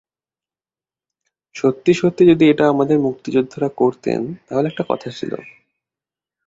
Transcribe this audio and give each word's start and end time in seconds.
সত্যি 1.55 1.91
সত্যিই 1.93 2.29
যদি 2.31 2.45
এটা 2.49 2.65
আমাদের 2.69 2.97
মুক্তিযোদ্ধারা 2.99 3.69
করতেন, 3.77 4.19
তাহলে 4.47 4.67
একটা 4.69 4.83
কথা 4.89 5.09
ছিল। 5.17 5.31